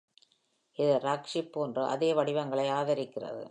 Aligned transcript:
இது 0.77 0.99
ராக்சிப் 1.03 1.51
போன்ற 1.51 1.85
அதே 1.87 2.13
வடிவங்களை 2.13 2.67
ஆதரிக்கிறது. 2.69 3.43